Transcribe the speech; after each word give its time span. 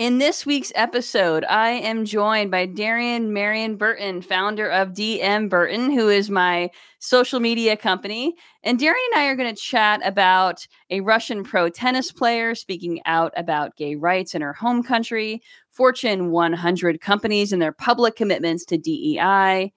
In 0.00 0.16
this 0.16 0.46
week's 0.46 0.72
episode, 0.76 1.44
I 1.44 1.72
am 1.72 2.06
joined 2.06 2.50
by 2.50 2.64
Darian 2.64 3.34
Marion 3.34 3.76
Burton, 3.76 4.22
founder 4.22 4.66
of 4.66 4.94
DM 4.94 5.50
Burton, 5.50 5.90
who 5.90 6.08
is 6.08 6.30
my 6.30 6.70
social 7.00 7.38
media 7.38 7.76
company. 7.76 8.34
And 8.62 8.78
Darian 8.78 9.10
and 9.12 9.20
I 9.20 9.26
are 9.26 9.36
going 9.36 9.54
to 9.54 9.60
chat 9.60 10.00
about 10.02 10.66
a 10.88 11.02
Russian 11.02 11.44
pro 11.44 11.68
tennis 11.68 12.12
player 12.12 12.54
speaking 12.54 13.02
out 13.04 13.34
about 13.36 13.76
gay 13.76 13.94
rights 13.94 14.34
in 14.34 14.40
her 14.40 14.54
home 14.54 14.82
country, 14.82 15.42
Fortune 15.68 16.30
100 16.30 17.02
companies 17.02 17.52
and 17.52 17.60
their 17.60 17.70
public 17.70 18.16
commitments 18.16 18.64
to 18.64 18.78
DEI, 18.78 19.70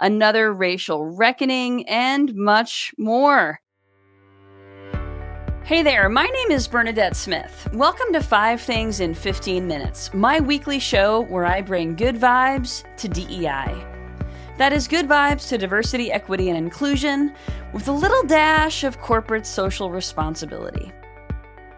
another 0.00 0.54
racial 0.54 1.04
reckoning, 1.04 1.86
and 1.86 2.34
much 2.34 2.94
more. 2.96 3.60
Hey 5.66 5.82
there, 5.82 6.08
my 6.08 6.26
name 6.26 6.52
is 6.52 6.68
Bernadette 6.68 7.16
Smith. 7.16 7.68
Welcome 7.72 8.12
to 8.12 8.22
Five 8.22 8.60
Things 8.60 9.00
in 9.00 9.12
15 9.14 9.66
Minutes, 9.66 10.14
my 10.14 10.38
weekly 10.38 10.78
show 10.78 11.22
where 11.22 11.44
I 11.44 11.60
bring 11.60 11.96
good 11.96 12.14
vibes 12.14 12.84
to 12.98 13.08
DEI. 13.08 13.74
That 14.58 14.72
is 14.72 14.86
good 14.86 15.08
vibes 15.08 15.48
to 15.48 15.58
diversity, 15.58 16.12
equity, 16.12 16.50
and 16.50 16.56
inclusion 16.56 17.34
with 17.72 17.88
a 17.88 17.92
little 17.92 18.22
dash 18.28 18.84
of 18.84 19.00
corporate 19.00 19.44
social 19.44 19.90
responsibility. 19.90 20.92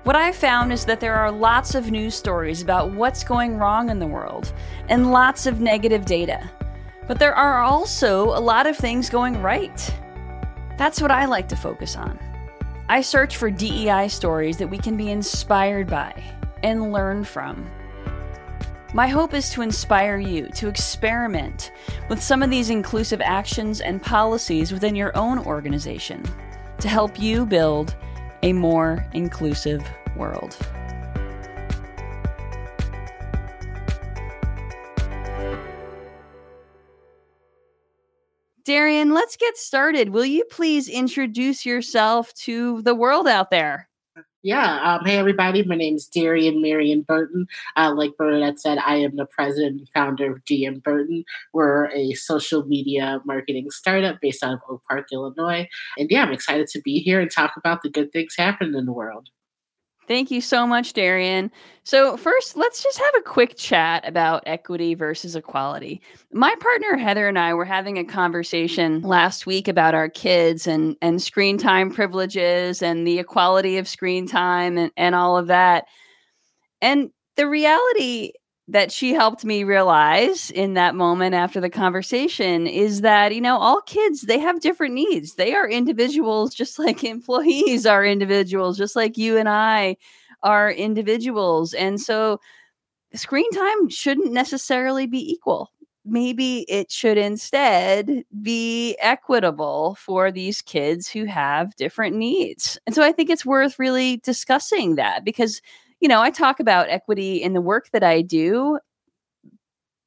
What 0.05 0.17
I've 0.17 0.37
found 0.37 0.71
is 0.71 0.85
that 0.85 1.01
there 1.01 1.15
are 1.15 1.33
lots 1.33 1.75
of 1.75 1.91
news 1.91 2.15
stories 2.15 2.61
about 2.61 2.93
what's 2.93 3.25
going 3.25 3.57
wrong 3.57 3.89
in 3.89 3.99
the 3.99 4.07
world 4.07 4.53
and 4.91 5.13
lots 5.13 5.47
of 5.47 5.63
negative 5.63 6.05
data. 6.05 6.51
But 7.07 7.19
there 7.19 7.35
are 7.35 7.63
also 7.63 8.37
a 8.37 8.39
lot 8.39 8.67
of 8.67 8.77
things 8.77 9.09
going 9.09 9.41
right. 9.41 9.95
That's 10.77 11.01
what 11.01 11.11
I 11.11 11.25
like 11.25 11.49
to 11.49 11.57
focus 11.57 11.97
on. 11.97 12.19
I 12.91 13.03
search 13.03 13.37
for 13.37 13.51
DEI 13.51 14.09
stories 14.09 14.57
that 14.57 14.69
we 14.69 14.79
can 14.79 14.97
be 14.97 15.11
inspired 15.11 15.89
by 15.89 16.25
and 16.63 16.91
learn 16.91 17.23
from. 17.23 17.71
My 18.95 19.07
hope 19.07 19.35
is 19.35 19.51
to 19.51 19.61
inspire 19.61 20.17
you 20.17 20.49
to 20.55 20.69
experiment 20.69 21.73
with 22.09 22.23
some 22.23 22.43
of 22.43 22.49
these 22.49 22.71
inclusive 22.71 23.21
actions 23.21 23.83
and 23.83 24.01
policies 24.01 24.73
within 24.73 24.97
your 24.97 25.15
own 25.19 25.39
organization 25.41 26.25
to 26.79 26.89
help 26.89 27.21
you 27.21 27.45
build 27.45 27.95
a 28.43 28.55
more 28.55 29.07
inclusive 29.13 29.87
world. 30.17 30.57
Darian, 38.69 39.15
let's 39.15 39.35
get 39.35 39.57
started. 39.57 40.11
Will 40.11 40.27
you 40.27 40.45
please 40.45 40.91
introduce 40.91 41.65
yourself 41.65 42.35
to 42.35 42.83
the 42.83 42.95
world 42.95 43.27
out 43.27 43.51
there? 43.51 43.89
Yeah. 44.43 44.83
Um, 44.83 45.07
hey, 45.07 45.17
everybody. 45.17 45.63
My 45.63 45.75
name 45.75 45.95
is 45.95 46.07
Darian 46.07 46.61
Marion 46.61 47.01
Burton. 47.01 47.47
Uh, 47.77 47.95
like 47.97 48.11
Bernadette 48.19 48.61
said, 48.61 48.77
I 48.77 48.97
am 48.97 49.17
the 49.17 49.25
president 49.25 49.79
and 49.79 49.89
founder 49.95 50.33
of 50.33 50.45
DM 50.45 50.83
Burton. 50.83 51.25
We're 51.55 51.87
a 51.93 52.13
social 52.13 52.67
media 52.67 53.23
marketing 53.25 53.71
startup 53.71 54.21
based 54.21 54.45
out 54.45 54.53
of 54.53 54.61
Oak 54.69 54.83
Park, 54.87 55.07
Illinois. 55.13 55.67
And 55.97 56.11
yeah, 56.11 56.25
I'm 56.25 56.33
excited 56.33 56.67
to 56.69 56.83
be 56.83 56.99
here 56.99 57.23
and 57.23 57.31
talk 57.31 57.55
about 57.57 57.83
the 57.83 57.89
good 57.89 58.13
things 58.13 58.35
happening 58.37 58.75
in 58.75 58.85
the 58.85 58.93
world. 58.93 59.31
Thank 60.09 60.31
you 60.31 60.41
so 60.41 60.67
much, 60.67 60.95
Darian. 60.95 61.51
So, 61.85 62.17
first, 62.17 62.57
let's 62.57 62.83
just 62.83 62.99
have 62.99 63.15
a 63.19 63.23
quick 63.23 63.57
chat 63.59 64.09
about 64.09 64.43
equity 64.47 64.95
versus 64.95 65.37
equality. 65.37 66.01
My 66.33 66.55
partner 66.61 66.97
Heather 66.97 67.29
and 67.29 67.39
I 67.39 67.53
were 67.53 67.67
having 67.67 67.99
a 67.99 68.05
conversation 68.05 69.03
last 69.03 69.47
week 69.47 69.69
about 69.69 69.95
our 69.95 70.09
kids 70.09 70.67
and, 70.67 70.97
and 71.03 71.21
screen 71.23 71.59
time 71.59 71.93
privileges 71.93 72.81
and 72.81 73.07
the 73.07 73.19
equality 73.19 73.77
of 73.77 73.87
screen 73.87 74.27
time 74.27 74.79
and, 74.79 74.91
and 74.97 75.15
all 75.15 75.37
of 75.37 75.49
that. 75.49 75.85
And 76.81 77.11
the 77.37 77.47
reality 77.47 78.33
that 78.69 78.93
she 78.93 79.15
helped 79.15 79.45
me 79.45 79.65
realize 79.65 80.51
in 80.51 80.75
that 80.75 80.95
moment 80.95 81.35
after 81.35 81.61
the 81.61 81.71
conversation 81.71 82.67
is 82.67 83.01
that 83.01 83.35
you 83.35 83.41
know 83.41 83.57
all 83.57 83.81
kids 83.83 84.23
they 84.23 84.39
have 84.39 84.61
different 84.61 84.95
needs. 84.95 85.35
They 85.35 85.55
are 85.55 85.69
individuals 85.69 86.55
just 86.55 86.79
like 86.81 87.05
employees 87.05 87.87
are 87.87 88.05
individuals 88.05 88.77
just 88.79 88.97
like 88.97 89.17
you 89.19 89.37
and 89.37 89.49
i 89.49 89.97
are 90.43 90.71
individuals. 90.71 91.75
And 91.75 92.01
so 92.01 92.41
screen 93.15 93.51
time 93.53 93.89
shouldn't 93.89 94.33
necessarily 94.33 95.07
be 95.07 95.19
equal. 95.33 95.73
Maybe 96.05 96.61
it 96.69 96.91
should 96.91 97.19
instead 97.19 98.25
be 98.43 98.97
equitable 99.01 99.97
for 100.01 100.33
these 100.33 100.63
kids 100.63 101.09
who 101.09 101.25
have 101.27 101.77
different 101.77 102.17
needs. 102.17 102.79
And 102.87 102.95
so 102.95 103.03
i 103.03 103.13
think 103.13 103.31
it's 103.31 103.47
worth 103.47 103.79
really 103.79 104.19
discussing 104.19 104.97
that 104.97 105.25
because 105.25 105.61
you 106.01 106.09
know, 106.09 106.21
I 106.21 106.31
talk 106.31 106.61
about 106.61 106.89
equity 106.89 107.43
in 107.43 107.53
the 107.53 107.61
work 107.61 107.91
that 107.93 108.03
I 108.03 108.23
do. 108.23 108.79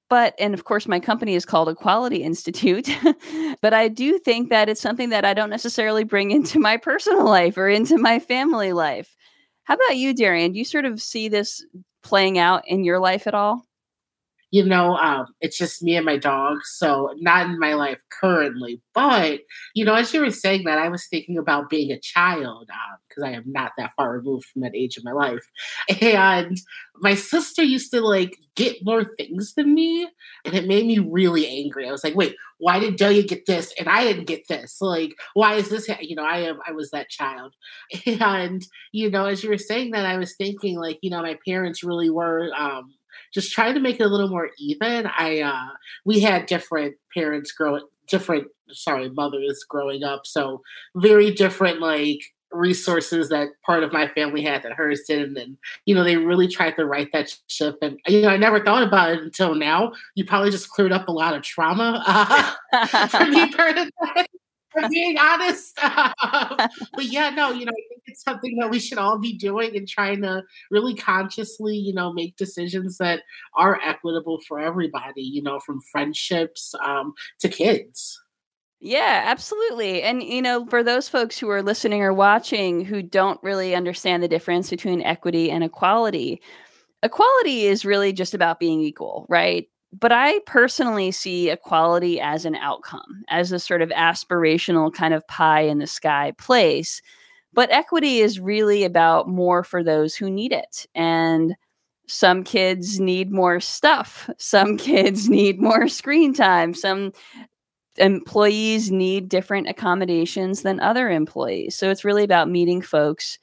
But, 0.09 0.35
and 0.37 0.53
of 0.53 0.65
course, 0.65 0.89
my 0.89 0.99
company 0.99 1.35
is 1.35 1.45
called 1.45 1.69
Equality 1.69 2.21
Institute. 2.23 2.89
but 3.61 3.73
I 3.73 3.87
do 3.87 4.19
think 4.19 4.49
that 4.49 4.67
it's 4.67 4.81
something 4.81 5.09
that 5.09 5.23
I 5.23 5.33
don't 5.33 5.49
necessarily 5.49 6.03
bring 6.03 6.31
into 6.31 6.59
my 6.59 6.75
personal 6.77 7.25
life 7.25 7.57
or 7.57 7.69
into 7.69 7.97
my 7.97 8.19
family 8.19 8.73
life. 8.73 9.15
How 9.63 9.75
about 9.75 9.95
you, 9.97 10.13
Darian? 10.13 10.51
Do 10.51 10.59
you 10.59 10.65
sort 10.65 10.85
of 10.85 11.01
see 11.01 11.29
this 11.29 11.65
playing 12.03 12.37
out 12.37 12.67
in 12.67 12.83
your 12.83 12.99
life 12.99 13.25
at 13.25 13.33
all? 13.33 13.65
You 14.51 14.65
know, 14.65 14.97
um, 14.97 15.27
it's 15.39 15.57
just 15.57 15.81
me 15.81 15.95
and 15.95 16.05
my 16.05 16.17
dog. 16.17 16.59
So 16.63 17.13
not 17.17 17.45
in 17.47 17.57
my 17.57 17.73
life 17.73 18.01
currently. 18.11 18.81
But, 18.93 19.39
you 19.73 19.85
know, 19.85 19.95
as 19.95 20.13
you 20.13 20.19
were 20.19 20.29
saying 20.29 20.65
that, 20.65 20.77
I 20.77 20.89
was 20.89 21.07
thinking 21.07 21.37
about 21.37 21.69
being 21.69 21.89
a 21.89 21.99
child 21.99 22.69
because 23.07 23.23
um, 23.23 23.29
I 23.29 23.31
am 23.37 23.43
not 23.45 23.71
that 23.77 23.93
far 23.95 24.11
removed 24.11 24.45
from 24.45 24.61
that 24.63 24.75
age 24.75 24.97
of 24.97 25.05
my 25.05 25.13
life. 25.13 25.45
And 26.01 26.57
my 26.97 27.15
sister 27.15 27.63
used 27.63 27.91
to 27.91 28.01
like 28.01 28.37
get 28.55 28.83
more 28.83 29.05
things 29.17 29.53
than 29.53 29.73
me. 29.73 30.09
And 30.43 30.53
it 30.53 30.67
made 30.67 30.85
me 30.85 30.99
really 30.99 31.47
angry. 31.47 31.87
I 31.87 31.91
was 31.91 32.03
like, 32.03 32.15
wait, 32.15 32.35
why 32.57 32.79
did 32.79 32.97
Delia 32.97 33.23
get 33.23 33.45
this 33.45 33.73
and 33.79 33.87
I 33.87 34.03
didn't 34.03 34.27
get 34.27 34.47
this? 34.49 34.81
Like, 34.81 35.15
why 35.33 35.55
is 35.55 35.69
this? 35.69 35.89
You 36.01 36.15
know, 36.17 36.25
I 36.25 36.39
am, 36.39 36.59
I 36.67 36.73
was 36.73 36.91
that 36.91 37.09
child. 37.09 37.53
And, 38.21 38.65
you 38.91 39.09
know, 39.09 39.25
as 39.25 39.43
you 39.43 39.49
were 39.49 39.57
saying 39.57 39.91
that, 39.91 40.05
I 40.05 40.17
was 40.17 40.35
thinking 40.35 40.77
like, 40.77 40.99
you 41.01 41.09
know, 41.09 41.21
my 41.21 41.37
parents 41.45 41.83
really 41.83 42.09
were, 42.09 42.51
um, 42.55 42.93
just 43.33 43.51
trying 43.51 43.73
to 43.73 43.79
make 43.79 43.99
it 43.99 44.03
a 44.03 44.09
little 44.09 44.29
more 44.29 44.49
even. 44.59 45.07
I 45.07 45.41
uh, 45.41 45.69
we 46.05 46.19
had 46.19 46.45
different 46.45 46.95
parents 47.13 47.51
growing, 47.51 47.83
different 48.07 48.47
sorry 48.71 49.09
mothers 49.09 49.63
growing 49.67 50.03
up, 50.03 50.25
so 50.25 50.61
very 50.95 51.31
different 51.31 51.79
like 51.79 52.19
resources 52.51 53.29
that 53.29 53.49
part 53.65 53.83
of 53.83 53.93
my 53.93 54.07
family 54.09 54.41
had 54.41 54.61
that 54.63 54.73
hers 54.73 55.03
didn't 55.07 55.37
and 55.37 55.57
you 55.85 55.95
know 55.95 56.03
they 56.03 56.17
really 56.17 56.47
tried 56.47 56.71
to 56.71 56.85
right 56.85 57.07
that 57.13 57.33
ship 57.47 57.77
and 57.81 57.97
you 58.07 58.21
know 58.21 58.27
i 58.27 58.35
never 58.35 58.63
thought 58.63 58.83
about 58.83 59.09
it 59.09 59.21
until 59.21 59.55
now 59.55 59.93
you 60.15 60.25
probably 60.25 60.51
just 60.51 60.69
cleared 60.69 60.91
up 60.91 61.07
a 61.07 61.11
lot 61.11 61.33
of 61.33 61.41
trauma 61.43 62.03
uh, 62.05 63.07
for 63.07 63.25
me 63.25 63.53
for 64.71 64.87
being 64.89 65.17
honest. 65.17 65.77
but 65.81 67.05
yeah, 67.05 67.29
no, 67.29 67.51
you 67.51 67.65
know, 67.65 67.71
I 67.71 67.83
think 67.89 68.01
it's 68.05 68.23
something 68.23 68.57
that 68.59 68.69
we 68.69 68.79
should 68.79 68.97
all 68.97 69.19
be 69.19 69.37
doing 69.37 69.75
and 69.75 69.87
trying 69.87 70.21
to 70.21 70.43
really 70.69 70.95
consciously, 70.95 71.75
you 71.75 71.93
know, 71.93 72.13
make 72.13 72.37
decisions 72.37 72.97
that 72.97 73.21
are 73.55 73.79
equitable 73.83 74.39
for 74.47 74.59
everybody, 74.59 75.21
you 75.21 75.43
know, 75.43 75.59
from 75.59 75.81
friendships 75.91 76.73
um, 76.83 77.13
to 77.39 77.49
kids. 77.49 78.19
Yeah, 78.83 79.21
absolutely. 79.25 80.01
And, 80.01 80.23
you 80.23 80.41
know, 80.41 80.65
for 80.65 80.81
those 80.81 81.07
folks 81.07 81.37
who 81.37 81.49
are 81.49 81.61
listening 81.61 82.01
or 82.01 82.13
watching 82.13 82.83
who 82.83 83.03
don't 83.03 83.41
really 83.43 83.75
understand 83.75 84.23
the 84.23 84.27
difference 84.27 84.71
between 84.71 85.03
equity 85.03 85.51
and 85.51 85.63
equality, 85.63 86.41
equality 87.03 87.65
is 87.65 87.85
really 87.85 88.11
just 88.11 88.33
about 88.33 88.59
being 88.59 88.81
equal, 88.81 89.27
right? 89.29 89.67
But 89.93 90.11
I 90.11 90.39
personally 90.45 91.11
see 91.11 91.49
equality 91.49 92.19
as 92.19 92.45
an 92.45 92.55
outcome, 92.55 93.23
as 93.29 93.51
a 93.51 93.59
sort 93.59 93.81
of 93.81 93.89
aspirational 93.89 94.93
kind 94.93 95.13
of 95.13 95.27
pie 95.27 95.61
in 95.61 95.79
the 95.79 95.87
sky 95.87 96.33
place. 96.37 97.01
But 97.53 97.71
equity 97.71 98.19
is 98.19 98.39
really 98.39 98.85
about 98.85 99.27
more 99.27 99.63
for 99.63 99.83
those 99.83 100.15
who 100.15 100.29
need 100.29 100.53
it. 100.53 100.85
And 100.95 101.55
some 102.07 102.43
kids 102.43 102.99
need 102.99 103.31
more 103.31 103.59
stuff, 103.59 104.29
some 104.37 104.77
kids 104.77 105.29
need 105.29 105.59
more 105.59 105.87
screen 105.87 106.33
time, 106.33 106.73
some 106.73 107.11
employees 107.97 108.89
need 108.91 109.27
different 109.27 109.67
accommodations 109.67 110.61
than 110.61 110.79
other 110.79 111.09
employees. 111.09 111.75
So 111.75 111.89
it's 111.89 112.05
really 112.05 112.23
about 112.23 112.49
meeting 112.49 112.81
folks 112.81 113.37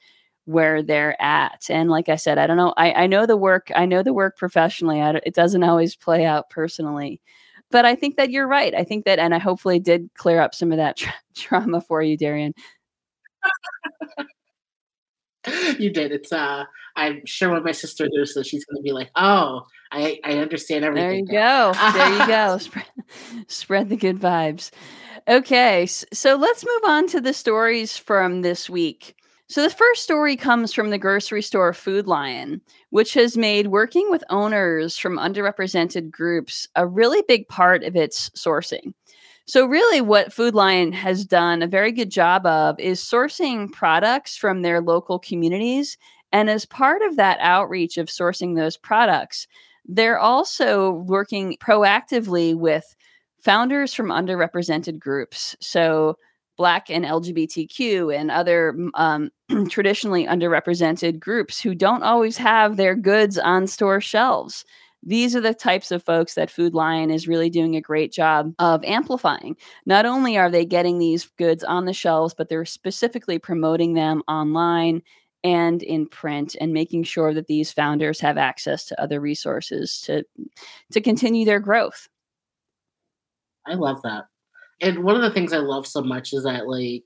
where 0.49 0.81
they're 0.81 1.15
at. 1.21 1.67
And 1.69 1.91
like 1.91 2.09
I 2.09 2.15
said, 2.15 2.39
I 2.39 2.47
don't 2.47 2.57
know. 2.57 2.73
I, 2.75 2.91
I 3.03 3.07
know 3.07 3.27
the 3.27 3.37
work. 3.37 3.71
I 3.75 3.85
know 3.85 4.01
the 4.01 4.15
work 4.15 4.35
professionally. 4.35 4.99
I, 4.99 5.11
it 5.23 5.35
doesn't 5.35 5.61
always 5.61 5.95
play 5.95 6.25
out 6.25 6.49
personally, 6.49 7.21
but 7.69 7.85
I 7.85 7.93
think 7.93 8.17
that 8.17 8.31
you're 8.31 8.47
right. 8.47 8.73
I 8.73 8.83
think 8.83 9.05
that, 9.05 9.19
and 9.19 9.35
I 9.35 9.37
hopefully 9.37 9.79
did 9.79 10.09
clear 10.15 10.41
up 10.41 10.55
some 10.55 10.71
of 10.71 10.77
that 10.77 10.97
tra- 10.97 11.13
trauma 11.35 11.81
for 11.81 12.01
you, 12.01 12.17
Darian. 12.17 12.55
you 15.77 15.91
did. 15.91 16.11
It's 16.11 16.33
uh 16.33 16.63
I'm 16.95 17.21
sure 17.27 17.51
when 17.51 17.63
my 17.63 17.71
sister 17.71 18.07
does 18.17 18.33
this, 18.33 18.47
she's 18.47 18.65
gonna 18.65 18.81
be 18.81 18.91
like, 18.91 19.11
Oh, 19.15 19.67
I, 19.91 20.19
I 20.23 20.39
understand 20.39 20.83
everything. 20.83 21.25
There 21.25 21.37
you 21.37 21.43
now. 21.43 21.73
go. 21.73 21.93
there 21.93 22.13
you 22.13 22.27
go. 22.27 22.57
Spread, 22.59 22.85
spread 23.47 23.89
the 23.89 23.97
good 23.97 24.19
vibes. 24.19 24.71
Okay, 25.27 25.85
so 25.85 26.35
let's 26.35 26.65
move 26.65 26.89
on 26.89 27.07
to 27.09 27.21
the 27.21 27.33
stories 27.33 27.97
from 27.97 28.41
this 28.41 28.67
week. 28.67 29.15
So, 29.49 29.63
the 29.63 29.69
first 29.71 30.03
story 30.03 30.35
comes 30.35 30.73
from 30.73 30.91
the 30.91 30.99
grocery 30.99 31.41
store 31.41 31.73
Food 31.73 32.05
Lion, 32.05 32.61
which 32.91 33.15
has 33.15 33.35
made 33.35 33.67
working 33.67 34.11
with 34.11 34.23
owners 34.29 34.95
from 34.95 35.17
underrepresented 35.17 36.11
groups 36.11 36.67
a 36.75 36.85
really 36.85 37.23
big 37.27 37.47
part 37.47 37.83
of 37.83 37.95
its 37.95 38.29
sourcing. 38.31 38.93
So, 39.47 39.65
really, 39.65 40.01
what 40.01 40.31
Food 40.31 40.53
Lion 40.53 40.91
has 40.91 41.25
done 41.25 41.63
a 41.63 41.67
very 41.67 41.91
good 41.91 42.11
job 42.11 42.45
of 42.45 42.79
is 42.79 43.01
sourcing 43.01 43.71
products 43.71 44.37
from 44.37 44.61
their 44.61 44.81
local 44.81 45.17
communities. 45.17 45.97
And 46.31 46.47
as 46.47 46.65
part 46.67 47.01
of 47.01 47.15
that 47.15 47.39
outreach 47.41 47.97
of 47.97 48.07
sourcing 48.07 48.55
those 48.55 48.77
products, 48.77 49.47
they're 49.83 50.19
also 50.19 50.91
working 50.91 51.57
proactively 51.59 52.53
with 52.55 52.95
founders 53.39 53.95
from 53.95 54.09
underrepresented 54.09 54.99
groups. 54.99 55.55
So, 55.59 56.17
Black 56.59 56.89
and 56.91 57.05
LGBTQ 57.05 58.15
and 58.15 58.29
other 58.29 58.77
um, 58.93 59.31
traditionally 59.69 60.27
underrepresented 60.27 61.19
groups 61.19 61.59
who 61.59 61.73
don't 61.73 62.03
always 62.03 62.37
have 62.37 62.77
their 62.77 62.95
goods 62.95 63.39
on 63.39 63.65
store 63.65 63.99
shelves 63.99 64.63
these 65.03 65.35
are 65.35 65.41
the 65.41 65.53
types 65.53 65.91
of 65.91 66.03
folks 66.03 66.35
that 66.35 66.51
Food 66.51 66.73
Lion 66.73 67.09
is 67.09 67.27
really 67.27 67.49
doing 67.49 67.75
a 67.75 67.81
great 67.81 68.11
job 68.11 68.53
of 68.59 68.83
amplifying. 68.83 69.55
Not 69.85 70.05
only 70.05 70.37
are 70.37 70.51
they 70.51 70.65
getting 70.65 70.99
these 70.99 71.25
goods 71.37 71.63
on 71.63 71.85
the 71.85 71.93
shelves, 71.93 72.33
but 72.33 72.49
they're 72.49 72.65
specifically 72.65 73.39
promoting 73.39 73.93
them 73.93 74.21
online 74.27 75.01
and 75.43 75.81
in 75.83 76.05
print 76.05 76.57
and 76.59 76.73
making 76.73 77.03
sure 77.03 77.33
that 77.33 77.47
these 77.47 77.71
founders 77.71 78.19
have 78.19 78.37
access 78.37 78.85
to 78.85 79.01
other 79.01 79.21
resources 79.21 80.01
to 80.01 80.23
to 80.91 80.99
continue 80.99 81.45
their 81.45 81.61
growth. 81.61 82.09
I 83.65 83.75
love 83.75 84.01
that. 84.01 84.25
And 84.81 85.03
one 85.03 85.15
of 85.15 85.21
the 85.21 85.31
things 85.31 85.53
I 85.53 85.57
love 85.57 85.87
so 85.87 86.01
much 86.01 86.33
is 86.33 86.43
that 86.43 86.67
like 86.67 87.03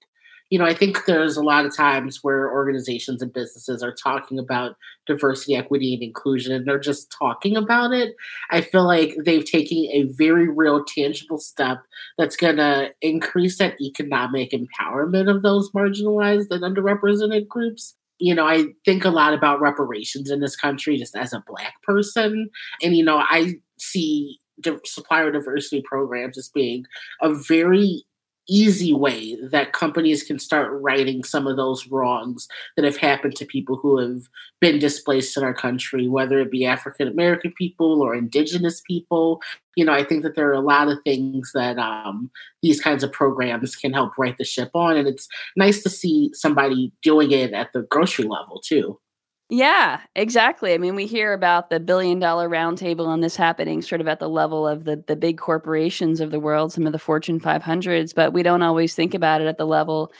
you 0.53 0.59
know, 0.59 0.65
I 0.65 0.75
think 0.75 1.05
there's 1.05 1.35
a 1.35 1.41
lot 1.41 1.65
of 1.65 1.75
times 1.75 2.19
where 2.21 2.51
organizations 2.51 3.23
and 3.23 3.33
businesses 3.33 3.81
are 3.81 3.91
talking 3.91 4.37
about 4.37 4.75
diversity, 5.07 5.55
equity, 5.55 5.95
and 5.95 6.03
inclusion, 6.03 6.53
and 6.53 6.67
they're 6.67 6.77
just 6.77 7.11
talking 7.11 7.57
about 7.57 7.91
it. 7.91 8.13
I 8.51 8.61
feel 8.61 8.85
like 8.85 9.15
they've 9.25 9.43
taken 9.43 9.79
a 9.91 10.03
very 10.11 10.47
real, 10.47 10.85
tangible 10.85 11.39
step 11.39 11.79
that's 12.19 12.35
going 12.35 12.57
to 12.57 12.91
increase 13.01 13.57
that 13.57 13.81
economic 13.81 14.51
empowerment 14.51 15.27
of 15.27 15.41
those 15.41 15.71
marginalized 15.71 16.51
and 16.51 16.61
underrepresented 16.61 17.47
groups 17.47 17.95
you 18.19 18.33
know, 18.33 18.45
I 18.45 18.67
think 18.85 19.03
a 19.03 19.09
lot 19.09 19.33
about 19.33 19.59
reparations 19.59 20.29
in 20.29 20.39
this 20.39 20.55
country 20.55 20.97
just 20.97 21.15
as 21.15 21.33
a 21.33 21.43
Black 21.45 21.73
person. 21.81 22.49
And, 22.81 22.95
you 22.95 23.03
know, 23.03 23.17
I 23.17 23.55
see 23.79 24.39
supplier 24.85 25.31
diversity 25.31 25.81
programs 25.85 26.38
as 26.38 26.50
being 26.50 26.85
a 27.21 27.33
very 27.33 28.03
easy 28.47 28.94
way 28.94 29.38
that 29.51 29.73
companies 29.73 30.23
can 30.23 30.38
start 30.38 30.69
righting 30.81 31.23
some 31.23 31.47
of 31.47 31.55
those 31.55 31.88
wrongs 31.88 32.47
that 32.75 32.83
have 32.83 32.97
happened 32.97 33.35
to 33.35 33.45
people 33.45 33.77
who 33.77 33.97
have 33.97 34.23
been 34.59 34.79
displaced 34.79 35.38
in 35.38 35.44
our 35.44 35.53
country, 35.53 36.07
whether 36.07 36.39
it 36.39 36.51
be 36.51 36.65
African 36.65 37.07
American 37.07 37.53
people 37.57 38.01
or 38.01 38.15
Indigenous 38.15 38.81
people. 38.85 39.41
You 39.75 39.85
know, 39.85 39.94
I 39.94 40.03
think 40.03 40.23
that 40.23 40.35
there 40.35 40.50
are 40.50 40.53
a 40.53 40.59
lot 40.59 40.89
of 40.89 40.99
things 41.06 41.51
that 41.53 41.77
um, 41.77 42.29
these 42.61 42.81
kinds 42.81 43.03
of 43.03 43.11
programs 43.11 43.75
can 43.75 43.94
help 43.94 44.11
right 44.17 44.38
the 44.38 44.44
ship 44.44 44.71
on. 44.73 44.97
And 44.97 45.07
it's 45.07 45.27
nice 45.56 45.81
to 45.83 45.89
see 45.89 46.29
somebody 46.33 46.91
doing 47.01 47.31
it 47.31 47.53
at 47.53 47.71
the 47.73 47.83
grocery 47.83 48.25
level, 48.25 48.61
too. 48.63 48.99
Yeah, 49.50 50.00
exactly. 50.16 50.74
I 50.74 50.78
mean, 50.78 50.95
we 50.95 51.06
hear 51.06 51.34
about 51.34 51.69
the 51.69 51.80
billion 51.80 52.18
dollar 52.18 52.50
roundtable 52.50 53.13
and 53.13 53.24
this 53.24 53.36
happening 53.36 53.81
sort 53.81 54.01
of 54.01 54.07
at 54.07 54.19
the 54.19 54.30
level 54.30 54.66
of 54.68 54.86
the 54.86 55.04
the 55.06 55.16
big 55.16 55.38
corporations 55.38 56.22
of 56.22 56.31
the 56.31 56.40
world, 56.40 56.72
some 56.74 56.88
of 56.88 56.94
the 56.94 56.98
Fortune 57.00 57.40
500s, 57.40 58.13
but 58.16 58.34
we 58.34 58.42
don't 58.42 58.63
always 58.63 58.95
think 58.95 59.13
about 59.13 59.42
it 59.42 59.48
at 59.48 59.57
the 59.57 59.68
level 59.68 60.12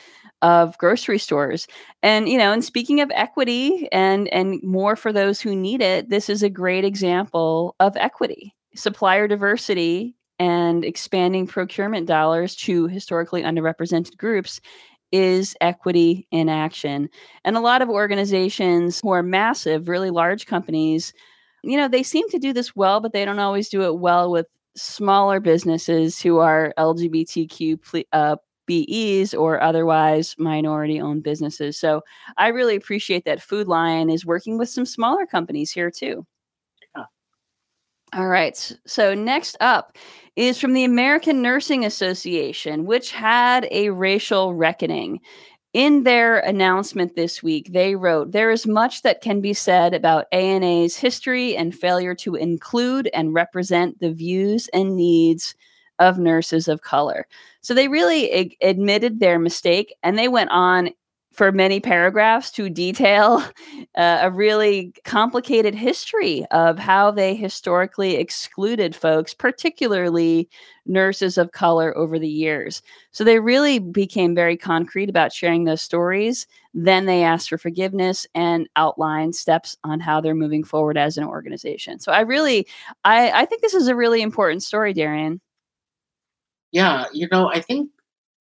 of 0.42 0.78
grocery 0.78 1.18
stores. 1.18 1.68
And 2.04 2.30
you 2.30 2.38
know, 2.38 2.52
and 2.52 2.64
speaking 2.64 3.02
of 3.02 3.12
equity 3.16 3.88
and 3.92 4.28
and 4.34 4.62
more 4.62 4.96
for 4.96 5.12
those 5.12 5.42
who 5.42 5.56
need 5.56 5.82
it, 5.82 6.10
this 6.10 6.30
is 6.30 6.44
a 6.44 6.50
great 6.50 6.86
example 6.86 7.76
of 7.80 7.96
equity. 7.98 8.54
Supplier 8.76 9.28
diversity 9.28 10.16
and 10.40 10.84
expanding 10.84 11.48
procurement 11.48 12.08
dollars 12.08 12.56
to 12.56 12.88
historically 12.88 13.42
underrepresented 13.44 14.18
groups 14.18 14.60
is 15.14 15.56
equity 15.62 16.28
in 16.32 16.50
action. 16.50 17.08
And 17.46 17.56
a 17.56 17.62
lot 17.62 17.84
of 17.84 17.90
organizations 17.90 19.00
who 19.02 19.12
are 19.12 19.24
massive, 19.24 19.88
really 19.88 20.10
large 20.10 20.48
companies, 20.48 21.14
you 21.64 21.78
know, 21.78 21.88
they 21.88 22.04
seem 22.04 22.28
to 22.30 22.40
do 22.40 22.52
this 22.52 22.76
well, 22.76 23.00
but 23.00 23.14
they 23.14 23.24
don't 23.24 23.40
always 23.40 23.70
do 23.70 23.84
it 23.84 24.00
well 24.00 24.32
with 24.32 24.48
smaller 24.76 25.40
businesses 25.40 26.20
who 26.20 26.40
are 26.40 26.74
LGBTQ 26.80 28.04
uh, 28.12 28.36
BEs 28.66 29.36
or 29.36 29.62
otherwise 29.62 30.36
minority 30.40 31.00
owned 31.00 31.22
businesses. 31.22 31.80
So 31.80 32.02
I 32.38 32.48
really 32.48 32.76
appreciate 32.76 33.26
that 33.26 33.42
Food 33.42 33.68
Lion 33.68 34.10
is 34.10 34.26
working 34.26 34.58
with 34.58 34.70
some 34.70 34.86
smaller 34.86 35.28
companies 35.28 35.72
here 35.72 35.92
too. 35.92 36.26
All 38.16 38.28
right. 38.28 38.72
So 38.86 39.16
next 39.16 39.58
up 39.60 39.98
is 40.36 40.60
from 40.60 40.74
the 40.74 40.84
American 40.84 41.42
Nursing 41.42 41.84
Association, 41.84 42.86
which 42.86 43.12
had 43.12 43.68
a 43.72 43.90
racial 43.90 44.54
reckoning. 44.54 45.20
In 45.74 46.04
their 46.04 46.38
announcement 46.38 47.16
this 47.16 47.42
week, 47.42 47.74
they 47.74 47.96
wrote, 47.96 48.32
There 48.32 48.52
is 48.52 48.68
much 48.68 49.02
that 49.02 49.22
can 49.22 49.42
be 49.42 49.56
said 49.56 49.96
about 49.96 50.28
ANA's 50.32 50.96
history 50.96 51.58
and 51.58 51.74
failure 51.74 52.14
to 52.16 52.36
include 52.36 53.10
and 53.16 53.34
represent 53.34 54.00
the 54.00 54.14
views 54.14 54.68
and 54.72 54.96
needs 54.96 55.56
of 55.98 56.20
nurses 56.20 56.68
of 56.68 56.84
color. 56.84 57.26
So 57.62 57.74
they 57.74 57.88
really 57.88 58.32
ag- 58.32 58.58
admitted 58.62 59.20
their 59.20 59.40
mistake 59.40 59.96
and 60.04 60.18
they 60.18 60.28
went 60.28 60.52
on 60.52 60.92
for 61.34 61.52
many 61.52 61.80
paragraphs 61.80 62.52
to 62.52 62.70
detail 62.70 63.44
uh, 63.96 64.20
a 64.22 64.32
really 64.32 64.94
complicated 65.04 65.74
history 65.76 66.46
of 66.52 66.78
how 66.78 67.12
they 67.12 67.36
historically 67.36 68.16
excluded 68.16 68.96
folks, 68.96 69.34
particularly 69.34 70.48
nurses 70.86 71.38
of 71.38 71.52
color, 71.52 71.96
over 71.98 72.20
the 72.20 72.30
years. 72.30 72.82
So 73.12 73.24
they 73.24 73.40
really 73.40 73.80
became 73.80 74.36
very 74.36 74.56
concrete 74.56 75.10
about 75.10 75.34
sharing 75.34 75.64
those 75.64 75.82
stories. 75.82 76.46
Then 76.74 77.06
they 77.06 77.24
asked 77.24 77.50
for 77.50 77.58
forgiveness 77.58 78.28
and 78.36 78.68
outlined 78.76 79.36
steps 79.36 79.76
on 79.84 80.00
how 80.00 80.22
they're 80.22 80.36
moving 80.36 80.64
forward 80.64 80.98
as 80.98 81.18
an 81.18 81.24
organization. 81.24 82.00
So 82.00 82.12
I 82.12 82.22
really, 82.22 82.68
I, 83.06 83.32
I 83.32 83.46
think 83.46 83.62
this 83.62 83.74
is 83.74 83.88
a 83.88 83.96
really 83.96 84.22
important 84.22 84.62
story, 84.64 84.94
Darian. 84.94 85.42
Yeah, 86.72 87.06
you 87.14 87.28
know, 87.32 87.50
I 87.50 87.62
think 87.62 87.92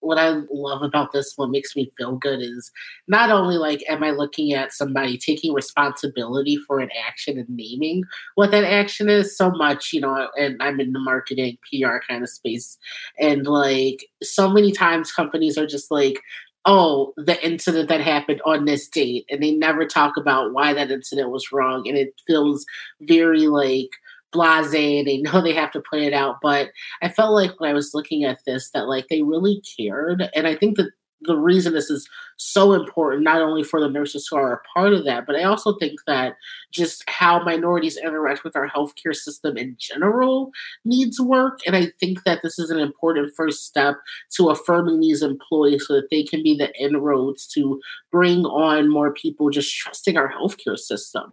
what 0.03 0.19
I 0.19 0.41
love 0.51 0.83
about 0.83 1.13
this, 1.13 1.33
what 1.37 1.51
makes 1.51 1.75
me 1.75 1.91
feel 1.97 2.17
good 2.17 2.41
is 2.41 2.71
not 3.09 3.31
only 3.31 3.57
like 3.57 3.83
am 3.89 4.03
I 4.03 4.11
looking 4.11 4.53
at 4.53 4.73
somebody 4.73 5.17
taking 5.17 5.55
responsibility 5.55 6.57
for 6.67 6.81
an 6.81 6.91
action 7.07 7.39
and 7.39 7.49
naming 7.49 8.03
what 8.35 8.51
that 8.51 8.65
action 8.65 9.09
is 9.09 9.37
so 9.37 9.51
much, 9.51 9.93
you 9.93 10.01
know, 10.01 10.29
and 10.39 10.61
I'm 10.61 10.81
in 10.81 10.93
the 10.93 10.99
marketing 10.99 11.57
PR 11.71 11.99
kind 12.07 12.23
of 12.23 12.29
space. 12.29 12.79
And 13.19 13.47
like 13.47 14.07
so 14.23 14.49
many 14.51 14.73
times 14.73 15.13
companies 15.13 15.57
are 15.57 15.67
just 15.67 15.91
like, 15.91 16.21
oh, 16.65 17.13
the 17.17 17.45
incident 17.45 17.89
that 17.89 18.01
happened 18.01 18.41
on 18.45 18.65
this 18.65 18.89
date, 18.89 19.25
and 19.29 19.43
they 19.43 19.51
never 19.53 19.85
talk 19.85 20.17
about 20.17 20.53
why 20.53 20.73
that 20.73 20.91
incident 20.91 21.31
was 21.31 21.51
wrong. 21.53 21.89
And 21.89 21.97
it 21.99 22.15
feels 22.27 22.65
very 23.01 23.49
like 23.49 23.91
blase 24.33 24.75
and 24.75 25.07
they 25.07 25.19
know 25.23 25.41
they 25.41 25.55
have 25.55 25.71
to 25.71 25.83
put 25.89 26.01
it 26.01 26.13
out 26.13 26.37
but 26.43 26.71
i 27.03 27.09
felt 27.09 27.33
like 27.33 27.59
when 27.61 27.71
i 27.71 27.75
was 27.75 27.95
looking 27.95 28.25
at 28.25 28.39
this 28.47 28.71
that 28.71 28.89
like 28.89 29.07
they 29.09 29.23
really 29.23 29.63
cared 29.77 30.29
and 30.35 30.47
i 30.47 30.55
think 30.55 30.77
that 30.77 30.91
the 31.25 31.37
reason 31.37 31.73
this 31.73 31.91
is 31.91 32.09
so 32.37 32.73
important 32.73 33.23
not 33.23 33.41
only 33.41 33.63
for 33.63 33.81
the 33.81 33.89
nurses 33.89 34.27
who 34.27 34.37
are 34.37 34.55
a 34.55 34.79
part 34.79 34.93
of 34.93 35.05
that 35.05 35.27
but 35.27 35.37
i 35.37 35.45
also 35.45 35.77
think 35.79 36.01
that 36.07 36.35
just 36.73 37.09
how 37.09 37.43
minorities 37.45 37.97
interact 37.97 38.43
with 38.45 38.57
our 38.57 38.69
healthcare 38.69 39.15
system 39.15 39.57
in 39.57 39.77
general 39.79 40.51
needs 40.85 41.21
work 41.21 41.61
and 41.67 41.77
i 41.77 41.87
think 42.01 42.25
that 42.25 42.41
this 42.43 42.59
is 42.59 42.71
an 42.71 42.79
important 42.79 43.33
first 43.37 43.65
step 43.65 43.97
to 44.35 44.49
affirming 44.49 45.01
these 45.01 45.23
employees 45.23 45.87
so 45.87 45.95
that 45.95 46.09
they 46.11 46.25
can 46.25 46.43
be 46.43 46.57
the 46.57 46.73
inroads 46.81 47.47
to 47.47 47.81
bring 48.11 48.45
on 48.47 48.91
more 48.91 49.13
people 49.13 49.51
just 49.51 49.73
trusting 49.77 50.17
our 50.17 50.33
healthcare 50.33 50.79
system 50.79 51.33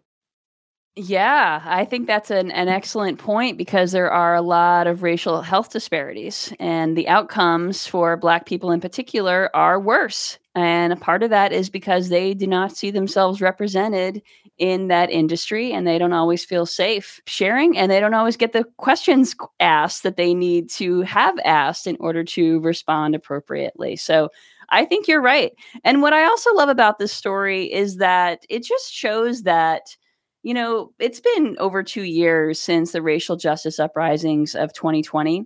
yeah, 1.00 1.62
I 1.66 1.86
think 1.86 2.08
that's 2.08 2.30
an, 2.30 2.52
an 2.52 2.68
excellent 2.68 3.20
point 3.20 3.58
because 3.58 3.94
there 3.94 4.12
are 4.12 4.36
a 4.36 4.42
lot 4.42 4.86
of 4.86 5.02
racial 5.02 5.42
health 5.42 5.72
disparities, 5.72 6.54
and 6.60 6.98
the 6.98 7.08
outcomes 7.08 7.88
for 7.88 8.18
Black 8.18 8.46
people 8.46 8.70
in 8.72 8.82
particular 8.82 9.50
are 9.56 9.80
worse. 9.80 10.38
And 10.56 10.92
a 10.92 10.98
part 10.98 11.24
of 11.24 11.30
that 11.30 11.54
is 11.54 11.70
because 11.70 12.10
they 12.10 12.34
do 12.34 12.46
not 12.48 12.76
see 12.76 12.92
themselves 12.92 13.40
represented 13.40 14.22
in 14.58 14.90
that 14.90 15.10
industry 15.10 15.72
and 15.72 15.88
they 15.88 15.98
don't 15.98 16.12
always 16.12 16.44
feel 16.44 16.66
safe 16.66 17.22
sharing 17.26 17.78
and 17.78 17.90
they 17.90 18.02
don't 18.02 18.14
always 18.14 18.36
get 18.36 18.52
the 18.52 18.66
questions 18.76 19.34
asked 19.62 20.04
that 20.04 20.18
they 20.18 20.34
need 20.34 20.70
to 20.72 21.00
have 21.04 21.40
asked 21.46 21.88
in 21.88 21.96
order 22.02 22.26
to 22.26 22.60
respond 22.60 23.16
appropriately. 23.16 23.96
So 23.96 24.30
I 24.68 24.84
think 24.84 25.08
you're 25.08 25.22
right. 25.22 25.54
And 25.86 26.02
what 26.02 26.12
I 26.12 26.26
also 26.26 26.54
love 26.56 26.68
about 26.68 27.00
this 27.00 27.14
story 27.14 27.72
is 27.72 27.98
that 27.98 28.46
it 28.50 28.66
just 28.66 28.92
shows 28.92 29.44
that 29.44 29.96
you 30.44 30.54
know, 30.54 30.94
it's 31.00 31.20
been 31.20 31.58
over 31.60 31.84
two 31.84 32.04
years 32.04 32.60
since 32.60 32.92
the 32.92 33.02
racial 33.02 33.36
justice 33.36 33.80
uprisings 33.80 34.56
of 34.56 34.74
2020. 34.74 35.46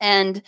And 0.00 0.42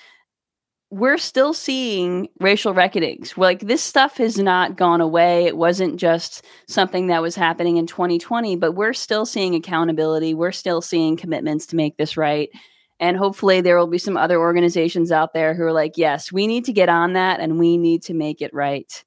we're 0.90 1.18
still 1.18 1.54
seeing 1.54 2.28
racial 2.40 2.74
reckonings. 2.74 3.38
Like 3.38 3.60
this 3.60 3.82
stuff 3.82 4.16
has 4.16 4.38
not 4.38 4.76
gone 4.76 5.00
away. 5.00 5.46
It 5.46 5.56
wasn't 5.56 5.96
just 5.96 6.44
something 6.68 7.06
that 7.06 7.22
was 7.22 7.36
happening 7.36 7.76
in 7.76 7.86
2020, 7.86 8.56
but 8.56 8.72
we're 8.72 8.92
still 8.92 9.24
seeing 9.24 9.54
accountability. 9.54 10.34
We're 10.34 10.52
still 10.52 10.82
seeing 10.82 11.16
commitments 11.16 11.66
to 11.66 11.76
make 11.76 11.96
this 11.96 12.16
right. 12.16 12.50
And 12.98 13.16
hopefully, 13.16 13.62
there 13.62 13.78
will 13.78 13.86
be 13.86 13.98
some 13.98 14.16
other 14.16 14.38
organizations 14.38 15.10
out 15.10 15.32
there 15.32 15.54
who 15.54 15.62
are 15.62 15.72
like, 15.72 15.92
yes, 15.96 16.30
we 16.30 16.46
need 16.46 16.66
to 16.66 16.72
get 16.72 16.90
on 16.90 17.14
that 17.14 17.40
and 17.40 17.58
we 17.58 17.78
need 17.78 18.02
to 18.02 18.14
make 18.14 18.42
it 18.42 18.52
right. 18.52 19.04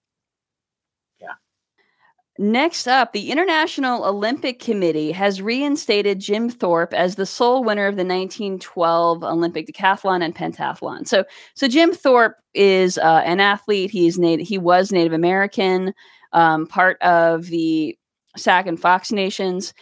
Next 2.40 2.88
up, 2.88 3.14
the 3.14 3.30
International 3.30 4.06
Olympic 4.06 4.60
Committee 4.60 5.12
has 5.12 5.40
reinstated 5.40 6.20
Jim 6.20 6.50
Thorpe 6.50 6.92
as 6.94 7.16
the 7.16 7.28
sole 7.28 7.64
winner 7.64 7.86
of 7.86 7.96
the 7.96 8.04
1912 8.04 9.24
Olympic 9.24 9.68
decathlon 9.68 10.24
and 10.24 10.36
pentathlon. 10.36 11.08
So, 11.08 11.26
so 11.54 11.68
Jim 11.68 11.94
Thorpe 11.94 12.38
is 12.56 12.98
uh, 12.98 13.22
an 13.24 13.40
athlete. 13.40 13.92
He's 13.92 14.18
native. 14.18 14.48
He 14.48 14.58
was 14.58 14.92
Native 14.92 15.14
American, 15.14 15.94
um, 16.32 16.66
part 16.66 17.00
of 17.04 17.46
the 17.46 17.96
Sac 18.36 18.66
and 18.66 18.80
Fox 18.80 19.12
Nations, 19.12 19.76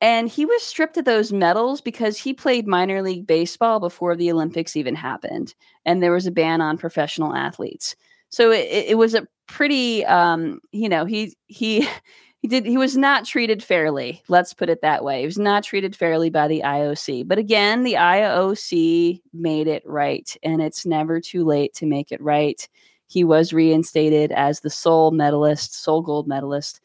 and 0.00 0.28
he 0.28 0.44
was 0.44 0.62
stripped 0.62 0.96
of 0.98 1.06
those 1.06 1.32
medals 1.32 1.80
because 1.80 2.18
he 2.18 2.32
played 2.32 2.68
minor 2.68 3.02
league 3.02 3.26
baseball 3.26 3.80
before 3.80 4.14
the 4.14 4.30
Olympics 4.30 4.76
even 4.76 4.94
happened, 4.94 5.54
and 5.84 6.00
there 6.00 6.12
was 6.12 6.26
a 6.26 6.30
ban 6.30 6.60
on 6.60 6.78
professional 6.78 7.34
athletes. 7.34 7.96
So 8.30 8.50
it, 8.50 8.66
it 8.88 8.98
was 8.98 9.14
a 9.14 9.26
pretty 9.48 10.04
um 10.06 10.60
you 10.72 10.88
know 10.88 11.04
he 11.04 11.34
he 11.46 11.86
he 12.42 12.48
did 12.48 12.66
he 12.66 12.76
was 12.76 12.96
not 12.96 13.24
treated 13.24 13.62
fairly 13.62 14.22
let's 14.28 14.52
put 14.54 14.68
it 14.68 14.82
that 14.82 15.04
way. 15.04 15.20
He 15.20 15.26
was 15.26 15.38
not 15.38 15.64
treated 15.64 15.94
fairly 15.96 16.30
by 16.30 16.48
the 16.48 16.62
ioc 16.64 17.26
but 17.28 17.38
again 17.38 17.82
the 17.84 17.94
ioc 17.94 19.20
made 19.32 19.68
it 19.68 19.82
right 19.86 20.36
and 20.42 20.60
it's 20.62 20.84
never 20.86 21.20
too 21.20 21.44
late 21.44 21.74
to 21.74 21.86
make 21.86 22.12
it 22.12 22.20
right. 22.20 22.68
He 23.08 23.22
was 23.24 23.52
reinstated 23.52 24.32
as 24.32 24.60
the 24.60 24.70
sole 24.70 25.12
medalist 25.12 25.74
sole 25.82 26.02
gold 26.02 26.26
medalist 26.28 26.80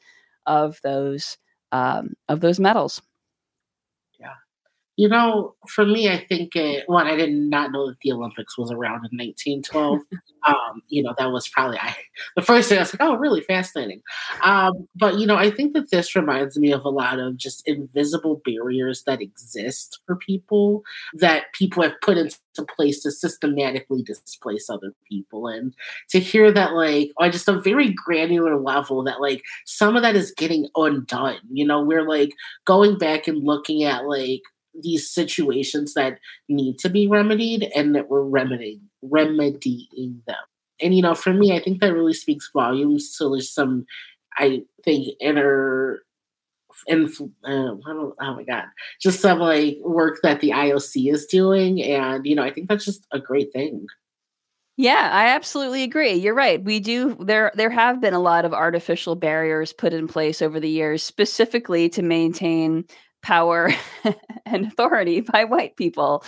of 0.46 0.80
those 0.84 1.38
um, 1.72 2.14
of 2.30 2.42
those 2.42 2.60
medals 2.60 3.02
you 4.98 5.08
know, 5.08 5.56
for 5.68 5.86
me, 5.86 6.10
I 6.10 6.26
think 6.28 6.56
it, 6.56 6.88
one, 6.88 7.08
I 7.08 7.16
did 7.16 7.32
not 7.32 7.72
know 7.72 7.88
that 7.88 8.00
the 8.02 8.12
Olympics 8.12 8.58
was 8.58 8.72
around 8.72 9.08
in 9.12 9.18
1912. 9.18 10.00
um, 10.48 10.82
you 10.90 11.02
know, 11.02 11.14
that 11.18 11.32
was 11.32 11.48
probably 11.48 11.78
I, 11.80 11.96
the 12.36 12.42
first 12.42 12.70
thing 12.70 12.78
I 12.78 12.82
was 12.82 12.94
like, 12.94 13.02
oh, 13.02 13.16
really 13.16 13.42
fascinating. 13.42 14.02
Um, 14.44 14.88
but 14.96 15.18
you 15.18 15.26
know, 15.26 15.38
I 15.38 15.50
think 15.50 15.74
that 15.74 15.92
this 15.92 16.16
reminds 16.16 16.58
me 16.60 16.72
of 16.72 16.84
a 16.84 16.90
lot 16.90 17.20
of 17.20 17.38
just 17.38 17.68
invisible 17.68 18.42
barriers 18.44 19.04
that 19.04 19.22
exist 19.22 20.00
for 20.06 20.16
people 20.18 20.84
that 21.16 21.46
people 21.54 21.84
have 21.84 22.00
put 22.02 22.18
into 22.18 22.38
place 22.76 23.02
to 23.04 23.12
systematically 23.12 24.04
displace 24.04 24.70
other 24.70 24.94
people, 25.08 25.48
and 25.48 25.74
to 26.10 26.20
hear 26.20 26.52
that, 26.52 26.74
like, 26.74 27.12
on 27.18 27.32
just 27.32 27.48
a 27.48 27.62
very 27.62 27.94
granular 27.94 28.60
level, 28.60 29.04
that 29.04 29.22
like 29.22 29.42
some 29.66 29.96
of 29.96 30.02
that 30.02 30.16
is 30.16 30.34
getting 30.36 30.68
undone. 30.76 31.40
You 31.50 31.66
know, 31.66 31.82
we're 31.82 32.08
like 32.08 32.34
going 32.66 32.98
back 32.98 33.28
and 33.28 33.44
looking 33.44 33.84
at 33.84 34.06
like 34.06 34.42
these 34.74 35.10
situations 35.10 35.94
that 35.94 36.20
need 36.48 36.80
to 36.80 36.90
be 36.90 37.08
remedied 37.08 37.72
and 37.76 37.96
that 37.96 38.10
we're 38.10 38.24
remedying 38.24 38.82
remedying 39.02 40.22
them. 40.28 40.36
And 40.82 40.96
you 40.96 41.02
know, 41.02 41.16
for 41.16 41.34
me, 41.34 41.56
I 41.56 41.60
think 41.60 41.82
that 41.82 41.94
really 41.94 42.14
speaks 42.14 42.50
volumes 42.54 43.16
to 43.18 43.30
there's 43.30 43.52
some, 43.52 43.86
I 44.38 44.64
think, 44.84 45.08
inner 45.20 46.02
and 46.88 47.10
uh, 47.44 47.76
oh 47.86 48.14
my 48.20 48.44
god, 48.44 48.66
just 49.00 49.20
some 49.20 49.40
like 49.40 49.78
work 49.84 50.20
that 50.24 50.42
the 50.42 50.50
IOC 50.50 51.12
is 51.12 51.26
doing, 51.26 51.82
and 51.82 52.26
you 52.26 52.36
know, 52.36 52.44
I 52.44 52.52
think 52.52 52.70
that's 52.70 52.86
just 52.86 53.06
a 53.12 53.20
great 53.20 53.52
thing. 53.54 53.86
Yeah, 54.78 55.10
I 55.12 55.28
absolutely 55.28 55.84
agree. 55.84 56.14
You're 56.14 56.34
right. 56.34 56.64
We 56.64 56.80
do 56.80 57.16
there 57.20 57.52
there 57.56 57.70
have 57.70 58.02
been 58.02 58.14
a 58.14 58.20
lot 58.20 58.46
of 58.46 58.54
artificial 58.54 59.16
barriers 59.16 59.74
put 59.74 59.94
in 59.94 60.08
place 60.08 60.42
over 60.42 60.60
the 60.60 60.70
years 60.70 61.04
specifically 61.04 61.90
to 61.90 62.02
maintain 62.02 62.86
power 63.22 63.70
and 64.46 64.66
authority 64.68 65.22
by 65.22 65.44
white 65.44 65.76
people. 65.76 66.24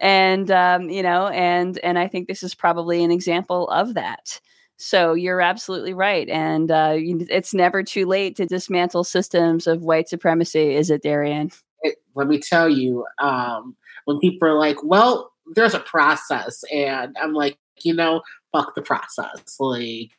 And 0.00 0.50
um, 0.50 0.90
you 0.90 1.02
know 1.02 1.28
and 1.28 1.78
and 1.78 1.98
i 1.98 2.08
think 2.08 2.28
this 2.28 2.42
is 2.42 2.54
probably 2.54 3.02
an 3.02 3.10
example 3.10 3.68
of 3.68 3.94
that. 3.94 4.40
So 4.76 5.14
you're 5.14 5.40
absolutely 5.40 5.94
right 5.94 6.28
and 6.28 6.70
uh, 6.70 6.94
it's 6.96 7.54
never 7.54 7.82
too 7.82 8.06
late 8.06 8.36
to 8.36 8.46
dismantle 8.46 9.04
systems 9.04 9.66
of 9.66 9.82
white 9.82 10.08
supremacy 10.08 10.74
is 10.74 10.90
it 10.90 11.02
darian? 11.02 11.50
It, 11.82 11.96
let 12.14 12.26
me 12.26 12.40
tell 12.40 12.68
you 12.68 13.06
um, 13.20 13.76
when 14.04 14.18
people 14.18 14.48
are 14.48 14.58
like 14.58 14.82
well 14.82 15.32
there's 15.54 15.74
a 15.74 15.80
process 15.80 16.64
and 16.72 17.14
i'm 17.20 17.34
like 17.34 17.58
you 17.82 17.92
know 17.92 18.22
fuck 18.52 18.74
the 18.74 18.82
process 18.82 19.56
like 19.58 20.10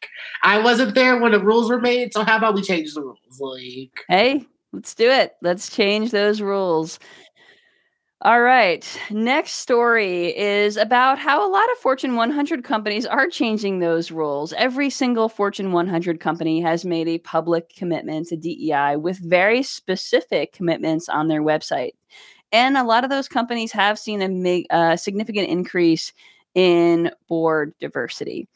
i 0.43 0.59
wasn't 0.59 0.93
there 0.93 1.19
when 1.19 1.31
the 1.31 1.39
rules 1.39 1.69
were 1.69 1.81
made 1.81 2.13
so 2.13 2.23
how 2.23 2.37
about 2.37 2.53
we 2.53 2.61
change 2.61 2.93
the 2.93 3.01
rules? 3.01 3.39
Like 3.39 3.91
hey 4.07 4.45
Let's 4.75 4.93
do 4.93 5.09
it. 5.09 5.33
Let's 5.41 5.73
change 5.73 6.11
those 6.11 6.41
rules. 6.41 6.99
All 8.21 8.41
right. 8.41 8.85
Next 9.09 9.53
story 9.53 10.35
is 10.37 10.77
about 10.77 11.19
how 11.19 11.47
a 11.47 11.51
lot 11.51 11.69
of 11.71 11.77
Fortune 11.77 12.15
100 12.15 12.63
companies 12.63 13.05
are 13.05 13.27
changing 13.27 13.79
those 13.79 14.11
rules. 14.11 14.51
Every 14.53 14.89
single 14.89 15.29
Fortune 15.29 15.71
100 15.71 16.19
company 16.19 16.59
has 16.61 16.85
made 16.85 17.07
a 17.07 17.19
public 17.19 17.69
commitment 17.75 18.27
to 18.27 18.35
DEI 18.35 18.95
with 18.97 19.17
very 19.19 19.63
specific 19.63 20.53
commitments 20.53 21.07
on 21.07 21.27
their 21.27 21.41
website. 21.41 21.91
And 22.51 22.77
a 22.77 22.83
lot 22.83 23.03
of 23.03 23.09
those 23.09 23.27
companies 23.27 23.71
have 23.73 23.99
seen 23.99 24.21
a, 24.21 24.65
a 24.71 24.75
uh, 24.75 24.95
significant 24.95 25.49
increase 25.49 26.11
in 26.53 27.11
board 27.27 27.73
diversity. 27.79 28.47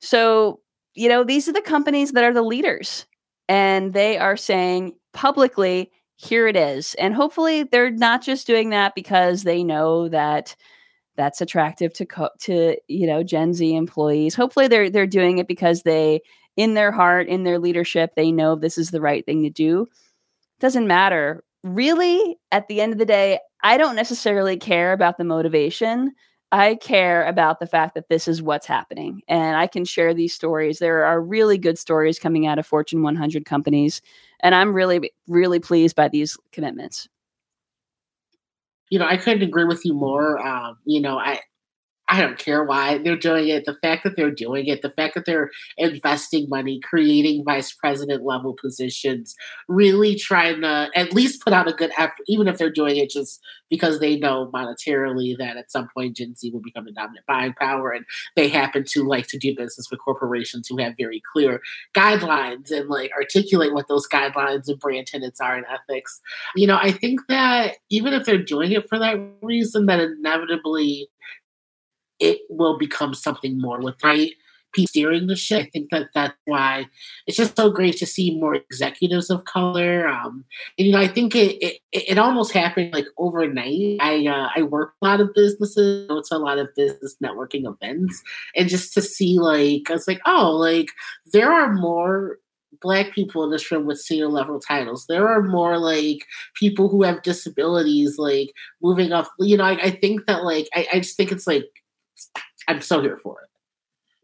So, 0.00 0.60
you 0.94 1.08
know, 1.08 1.24
these 1.24 1.48
are 1.48 1.52
the 1.52 1.60
companies 1.60 2.12
that 2.12 2.24
are 2.24 2.32
the 2.32 2.42
leaders 2.42 3.06
and 3.48 3.92
they 3.92 4.16
are 4.16 4.36
saying 4.36 4.94
publicly, 5.12 5.90
here 6.16 6.46
it 6.46 6.56
is. 6.56 6.94
And 6.94 7.14
hopefully 7.14 7.62
they're 7.64 7.90
not 7.90 8.22
just 8.22 8.46
doing 8.46 8.70
that 8.70 8.94
because 8.94 9.42
they 9.42 9.64
know 9.64 10.08
that 10.08 10.54
that's 11.16 11.40
attractive 11.40 11.92
to 11.94 12.06
co- 12.06 12.30
to 12.40 12.76
you 12.88 13.06
know 13.06 13.22
Gen 13.22 13.52
Z 13.54 13.74
employees. 13.74 14.34
Hopefully 14.34 14.68
they're 14.68 14.90
they're 14.90 15.06
doing 15.06 15.38
it 15.38 15.48
because 15.48 15.82
they 15.82 16.20
in 16.56 16.74
their 16.74 16.92
heart, 16.92 17.28
in 17.28 17.44
their 17.44 17.58
leadership, 17.58 18.12
they 18.16 18.32
know 18.32 18.54
this 18.54 18.78
is 18.78 18.90
the 18.90 19.00
right 19.00 19.24
thing 19.24 19.42
to 19.42 19.50
do. 19.50 19.86
Doesn't 20.58 20.86
matter. 20.86 21.42
Really, 21.62 22.38
at 22.52 22.68
the 22.68 22.80
end 22.80 22.92
of 22.92 22.98
the 22.98 23.06
day, 23.06 23.38
I 23.62 23.76
don't 23.76 23.96
necessarily 23.96 24.56
care 24.56 24.92
about 24.92 25.18
the 25.18 25.24
motivation. 25.24 26.12
I 26.52 26.74
care 26.74 27.24
about 27.24 27.60
the 27.60 27.66
fact 27.66 27.94
that 27.94 28.08
this 28.08 28.26
is 28.26 28.42
what's 28.42 28.66
happening 28.66 29.22
and 29.28 29.56
I 29.56 29.66
can 29.66 29.84
share 29.84 30.12
these 30.12 30.34
stories. 30.34 30.78
There 30.78 31.04
are 31.04 31.20
really 31.20 31.58
good 31.58 31.78
stories 31.78 32.18
coming 32.18 32.46
out 32.46 32.58
of 32.58 32.66
Fortune 32.66 33.02
100 33.02 33.44
companies, 33.44 34.02
and 34.40 34.54
I'm 34.54 34.72
really, 34.72 35.12
really 35.28 35.60
pleased 35.60 35.94
by 35.94 36.08
these 36.08 36.36
commitments. 36.50 37.08
You 38.90 38.98
know, 38.98 39.06
I 39.06 39.16
couldn't 39.16 39.42
agree 39.42 39.64
with 39.64 39.84
you 39.84 39.94
more. 39.94 40.44
Um, 40.44 40.78
you 40.84 41.00
know, 41.00 41.18
I 41.18 41.40
I 42.10 42.20
don't 42.20 42.38
care 42.38 42.64
why 42.64 42.98
they're 42.98 43.16
doing 43.16 43.48
it. 43.48 43.64
The 43.66 43.78
fact 43.80 44.02
that 44.02 44.16
they're 44.16 44.32
doing 44.32 44.66
it, 44.66 44.82
the 44.82 44.90
fact 44.90 45.14
that 45.14 45.26
they're 45.26 45.50
investing 45.78 46.48
money, 46.48 46.80
creating 46.80 47.44
vice 47.44 47.72
president 47.72 48.24
level 48.24 48.56
positions, 48.60 49.36
really 49.68 50.16
trying 50.16 50.62
to 50.62 50.90
at 50.96 51.14
least 51.14 51.40
put 51.42 51.52
out 51.52 51.68
a 51.68 51.72
good 51.72 51.92
effort, 51.96 52.24
even 52.26 52.48
if 52.48 52.58
they're 52.58 52.68
doing 52.68 52.96
it 52.96 53.10
just 53.10 53.40
because 53.70 54.00
they 54.00 54.16
know 54.16 54.50
monetarily 54.52 55.38
that 55.38 55.56
at 55.56 55.70
some 55.70 55.88
point 55.94 56.16
Gen 56.16 56.34
Z 56.34 56.50
will 56.50 56.60
become 56.60 56.84
the 56.84 56.90
dominant 56.90 57.24
buying 57.28 57.54
power. 57.54 57.92
And 57.92 58.04
they 58.34 58.48
happen 58.48 58.84
to 58.88 59.04
like 59.04 59.28
to 59.28 59.38
do 59.38 59.54
business 59.54 59.88
with 59.88 60.00
corporations 60.00 60.66
who 60.66 60.78
have 60.78 60.94
very 60.98 61.22
clear 61.32 61.60
guidelines 61.94 62.72
and 62.72 62.88
like 62.88 63.12
articulate 63.16 63.72
what 63.72 63.86
those 63.86 64.08
guidelines 64.08 64.68
and 64.68 64.80
brand 64.80 65.06
tenets 65.06 65.40
are 65.40 65.56
and 65.56 65.66
ethics. 65.66 66.20
You 66.56 66.66
know, 66.66 66.76
I 66.76 66.90
think 66.90 67.20
that 67.28 67.76
even 67.88 68.12
if 68.14 68.26
they're 68.26 68.42
doing 68.42 68.72
it 68.72 68.88
for 68.88 68.98
that 68.98 69.16
reason, 69.42 69.86
that 69.86 70.00
inevitably 70.00 71.08
it 72.20 72.40
will 72.48 72.78
become 72.78 73.14
something 73.14 73.60
more 73.60 73.80
with 73.80 74.02
right 74.04 74.32
people 74.72 74.88
steering 74.88 75.26
the 75.26 75.36
ship. 75.36 75.66
I 75.66 75.70
think 75.70 75.90
that 75.90 76.08
that's 76.14 76.36
why 76.44 76.86
it's 77.26 77.36
just 77.36 77.56
so 77.56 77.70
great 77.70 77.96
to 77.98 78.06
see 78.06 78.38
more 78.38 78.54
executives 78.54 79.30
of 79.30 79.44
color. 79.44 80.06
Um, 80.08 80.44
and 80.78 80.86
you 80.86 80.92
know, 80.92 81.00
I 81.00 81.08
think 81.08 81.34
it, 81.34 81.62
it 81.62 81.80
it 81.92 82.18
almost 82.18 82.52
happened 82.52 82.92
like 82.92 83.06
overnight. 83.18 83.98
I 84.00 84.26
uh, 84.26 84.50
I 84.54 84.62
work 84.62 84.94
a 85.02 85.06
lot 85.06 85.20
of 85.20 85.34
businesses, 85.34 86.08
go 86.08 86.22
to 86.22 86.36
a 86.36 86.38
lot 86.38 86.58
of 86.58 86.74
business 86.76 87.16
networking 87.22 87.66
events, 87.66 88.22
and 88.56 88.68
just 88.68 88.94
to 88.94 89.02
see 89.02 89.38
like 89.38 89.90
I 89.90 89.94
was 89.94 90.08
like, 90.08 90.20
oh, 90.26 90.50
like 90.52 90.90
there 91.32 91.52
are 91.52 91.72
more 91.72 92.38
black 92.80 93.12
people 93.12 93.44
in 93.44 93.50
this 93.50 93.70
room 93.70 93.84
with 93.84 93.98
senior 93.98 94.28
level 94.28 94.58
titles. 94.60 95.06
There 95.06 95.28
are 95.28 95.42
more 95.42 95.76
like 95.78 96.24
people 96.54 96.88
who 96.88 97.02
have 97.02 97.22
disabilities, 97.22 98.16
like 98.18 98.52
moving 98.82 99.12
up. 99.12 99.28
You 99.38 99.56
know, 99.56 99.64
I, 99.64 99.72
I 99.72 99.90
think 99.90 100.26
that 100.26 100.44
like 100.44 100.68
I, 100.74 100.86
I 100.94 101.00
just 101.00 101.16
think 101.16 101.32
it's 101.32 101.46
like 101.46 101.64
I'm 102.68 102.80
so 102.80 103.00
here 103.00 103.16
for 103.16 103.42
it. 103.42 103.48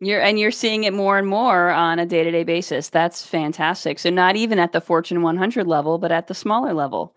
You're 0.06 0.20
and 0.20 0.38
you're 0.38 0.50
seeing 0.50 0.84
it 0.84 0.92
more 0.92 1.18
and 1.18 1.26
more 1.26 1.70
on 1.70 1.98
a 1.98 2.06
day-to-day 2.06 2.44
basis. 2.44 2.90
That's 2.90 3.24
fantastic. 3.24 3.98
So 3.98 4.10
not 4.10 4.36
even 4.36 4.58
at 4.58 4.72
the 4.72 4.80
Fortune 4.80 5.22
100 5.22 5.66
level, 5.66 5.98
but 5.98 6.12
at 6.12 6.26
the 6.26 6.34
smaller 6.34 6.74
level. 6.74 7.16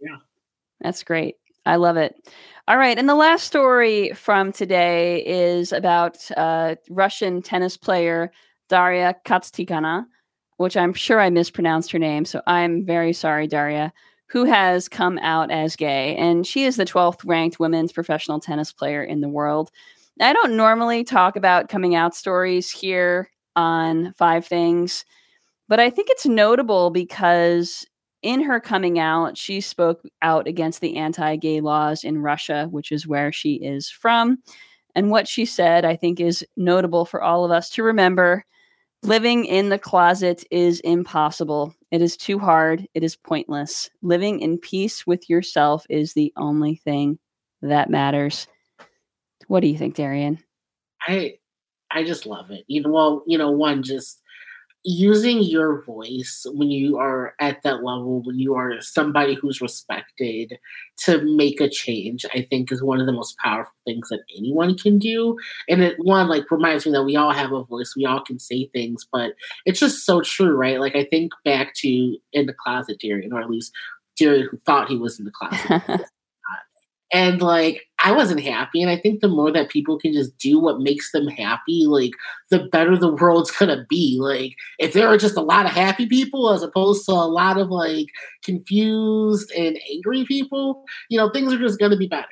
Yeah. 0.00 0.16
That's 0.80 1.02
great. 1.02 1.36
I 1.66 1.76
love 1.76 1.96
it. 1.96 2.14
All 2.66 2.78
right. 2.78 2.98
And 2.98 3.08
the 3.08 3.14
last 3.14 3.44
story 3.44 4.12
from 4.12 4.52
today 4.52 5.24
is 5.26 5.72
about 5.72 6.18
uh, 6.36 6.76
Russian 6.88 7.42
tennis 7.42 7.76
player 7.76 8.32
Daria 8.68 9.14
Kasatkina, 9.26 10.06
which 10.56 10.76
I'm 10.76 10.94
sure 10.94 11.20
I 11.20 11.30
mispronounced 11.30 11.92
her 11.92 11.98
name. 11.98 12.24
So 12.24 12.40
I'm 12.46 12.86
very 12.86 13.12
sorry, 13.12 13.46
Daria, 13.46 13.92
who 14.28 14.44
has 14.44 14.88
come 14.88 15.18
out 15.18 15.50
as 15.50 15.76
gay. 15.76 16.16
And 16.16 16.46
she 16.46 16.64
is 16.64 16.76
the 16.76 16.84
12th 16.84 17.20
ranked 17.24 17.60
women's 17.60 17.92
professional 17.92 18.40
tennis 18.40 18.72
player 18.72 19.02
in 19.02 19.20
the 19.20 19.28
world. 19.28 19.70
I 20.20 20.32
don't 20.32 20.56
normally 20.56 21.04
talk 21.04 21.36
about 21.36 21.68
coming 21.68 21.94
out 21.94 22.14
stories 22.14 22.70
here 22.70 23.28
on 23.56 24.12
Five 24.12 24.46
Things, 24.46 25.04
but 25.68 25.80
I 25.80 25.90
think 25.90 26.08
it's 26.10 26.26
notable 26.26 26.90
because 26.90 27.84
in 28.22 28.42
her 28.42 28.58
coming 28.58 28.98
out, 28.98 29.36
she 29.36 29.60
spoke 29.60 30.00
out 30.22 30.46
against 30.46 30.80
the 30.80 30.96
anti 30.96 31.36
gay 31.36 31.60
laws 31.60 32.04
in 32.04 32.18
Russia, 32.18 32.68
which 32.70 32.90
is 32.90 33.06
where 33.06 33.32
she 33.32 33.54
is 33.54 33.90
from. 33.90 34.38
And 34.94 35.10
what 35.10 35.28
she 35.28 35.44
said, 35.44 35.84
I 35.84 35.96
think, 35.96 36.20
is 36.20 36.46
notable 36.56 37.04
for 37.04 37.22
all 37.22 37.44
of 37.44 37.50
us 37.50 37.68
to 37.70 37.82
remember. 37.82 38.44
Living 39.02 39.44
in 39.44 39.68
the 39.68 39.78
closet 39.78 40.44
is 40.50 40.80
impossible. 40.80 41.74
It 41.90 42.00
is 42.00 42.16
too 42.16 42.38
hard. 42.38 42.86
It 42.94 43.02
is 43.02 43.16
pointless. 43.16 43.90
Living 44.00 44.40
in 44.40 44.58
peace 44.58 45.06
with 45.06 45.28
yourself 45.28 45.84
is 45.90 46.14
the 46.14 46.32
only 46.36 46.76
thing 46.76 47.18
that 47.60 47.90
matters. 47.90 48.46
What 49.48 49.60
do 49.60 49.68
you 49.68 49.78
think, 49.78 49.94
Darian? 49.94 50.38
I 51.06 51.34
I 51.90 52.04
just 52.04 52.26
love 52.26 52.50
it. 52.50 52.64
You 52.66 52.82
know, 52.82 52.90
well, 52.90 53.24
you 53.26 53.38
know, 53.38 53.50
one 53.50 53.82
just 53.82 54.20
using 54.86 55.42
your 55.42 55.82
voice 55.82 56.44
when 56.52 56.70
you 56.70 56.98
are 56.98 57.34
at 57.40 57.62
that 57.62 57.82
level, 57.82 58.22
when 58.22 58.38
you 58.38 58.54
are 58.54 58.80
somebody 58.80 59.34
who's 59.34 59.62
respected 59.62 60.58
to 60.98 61.22
make 61.36 61.58
a 61.60 61.70
change, 61.70 62.26
I 62.34 62.46
think 62.50 62.70
is 62.70 62.82
one 62.82 63.00
of 63.00 63.06
the 63.06 63.12
most 63.12 63.36
powerful 63.38 63.72
things 63.86 64.08
that 64.10 64.20
anyone 64.36 64.76
can 64.76 64.98
do. 64.98 65.38
And 65.68 65.82
it 65.82 65.96
one 65.98 66.28
like 66.28 66.50
reminds 66.50 66.84
me 66.84 66.92
that 66.92 67.04
we 67.04 67.16
all 67.16 67.30
have 67.30 67.52
a 67.52 67.64
voice, 67.64 67.94
we 67.96 68.04
all 68.04 68.22
can 68.22 68.38
say 68.38 68.68
things, 68.74 69.06
but 69.10 69.32
it's 69.64 69.80
just 69.80 70.04
so 70.04 70.20
true, 70.20 70.54
right? 70.54 70.78
Like 70.78 70.94
I 70.94 71.04
think 71.04 71.32
back 71.44 71.74
to 71.76 72.18
in 72.32 72.46
the 72.46 72.54
closet 72.54 72.98
Darian, 73.00 73.32
or 73.32 73.40
at 73.40 73.50
least 73.50 73.72
Darian 74.18 74.48
who 74.50 74.58
thought 74.66 74.90
he 74.90 74.98
was 74.98 75.18
in 75.18 75.24
the 75.24 75.32
closet. 75.32 76.06
and 77.14 77.40
like 77.40 77.86
I 78.00 78.12
wasn't 78.12 78.40
happy. 78.40 78.82
And 78.82 78.90
I 78.90 78.98
think 78.98 79.20
the 79.20 79.28
more 79.28 79.50
that 79.52 79.70
people 79.70 79.98
can 79.98 80.12
just 80.12 80.36
do 80.36 80.60
what 80.60 80.80
makes 80.80 81.12
them 81.12 81.28
happy, 81.28 81.86
like 81.86 82.10
the 82.50 82.68
better 82.70 82.98
the 82.98 83.14
world's 83.14 83.52
gonna 83.52 83.86
be. 83.88 84.18
Like 84.20 84.56
if 84.78 84.92
there 84.92 85.06
are 85.08 85.16
just 85.16 85.36
a 85.36 85.40
lot 85.40 85.64
of 85.64 85.72
happy 85.72 86.06
people 86.06 86.50
as 86.50 86.62
opposed 86.62 87.06
to 87.06 87.12
a 87.12 87.30
lot 87.30 87.56
of 87.56 87.70
like 87.70 88.08
confused 88.42 89.50
and 89.52 89.78
angry 89.90 90.24
people, 90.24 90.84
you 91.08 91.16
know, 91.16 91.30
things 91.30 91.52
are 91.52 91.58
just 91.58 91.78
gonna 91.78 91.96
be 91.96 92.08
better. 92.08 92.26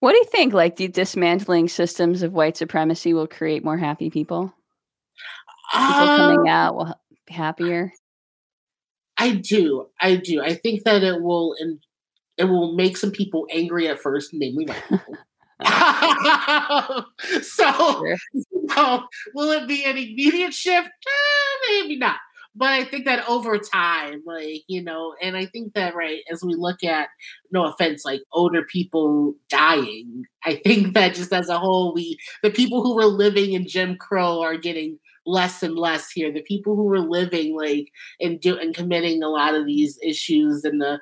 What 0.00 0.12
do 0.12 0.18
you 0.18 0.24
think? 0.24 0.54
Like 0.54 0.76
the 0.76 0.86
dismantling 0.86 1.68
systems 1.68 2.22
of 2.22 2.32
white 2.32 2.56
supremacy 2.56 3.12
will 3.12 3.26
create 3.26 3.64
more 3.64 3.76
happy 3.76 4.08
people? 4.08 4.54
People 5.72 6.06
coming 6.06 6.40
um 6.40 6.46
out 6.46 6.76
will 6.76 6.94
be 7.26 7.34
happier. 7.34 7.92
I 9.18 9.32
do. 9.34 9.88
I 10.00 10.14
do. 10.14 10.40
I 10.40 10.54
think 10.54 10.84
that 10.84 11.02
it 11.02 11.20
will 11.20 11.56
in, 11.58 11.80
it 12.38 12.44
will 12.44 12.74
make 12.74 12.96
some 12.96 13.10
people 13.10 13.46
angry 13.50 13.88
at 13.88 14.00
first, 14.00 14.30
namely 14.32 14.66
white 14.66 14.82
people. 14.88 15.16
so, 17.42 17.72
sure. 17.72 18.16
you 18.32 18.44
will 19.34 19.50
it 19.50 19.66
be 19.66 19.84
an 19.84 19.96
immediate 19.96 20.54
shift? 20.54 20.88
Eh, 20.88 21.80
maybe 21.82 21.96
not. 21.96 22.16
But 22.54 22.70
I 22.70 22.84
think 22.84 23.04
that 23.04 23.28
over 23.28 23.58
time, 23.58 24.22
like, 24.26 24.62
you 24.66 24.82
know, 24.82 25.14
and 25.22 25.36
I 25.36 25.46
think 25.46 25.74
that, 25.74 25.94
right, 25.94 26.22
as 26.30 26.42
we 26.42 26.54
look 26.56 26.82
at, 26.82 27.08
no 27.52 27.66
offense, 27.66 28.04
like 28.04 28.22
older 28.32 28.64
people 28.64 29.34
dying, 29.48 30.24
I 30.44 30.56
think 30.64 30.94
that 30.94 31.14
just 31.14 31.32
as 31.32 31.48
a 31.48 31.58
whole, 31.58 31.94
we, 31.94 32.18
the 32.42 32.50
people 32.50 32.82
who 32.82 32.96
were 32.96 33.04
living 33.04 33.52
in 33.52 33.68
Jim 33.68 33.96
Crow 33.96 34.40
are 34.40 34.56
getting 34.56 34.98
less 35.28 35.62
and 35.62 35.76
less 35.76 36.10
here. 36.10 36.32
The 36.32 36.42
people 36.42 36.74
who 36.74 36.84
were 36.84 37.00
living 37.00 37.54
like 37.54 37.92
and 38.20 38.40
do 38.40 38.58
and 38.58 38.74
committing 38.74 39.22
a 39.22 39.28
lot 39.28 39.54
of 39.54 39.66
these 39.66 39.98
issues 40.02 40.64
and 40.64 40.80
the 40.80 40.98